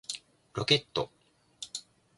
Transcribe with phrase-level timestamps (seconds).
[0.55, 1.11] ロケット